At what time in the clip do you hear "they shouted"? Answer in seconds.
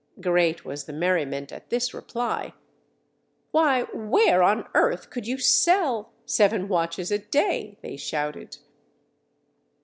7.83-8.57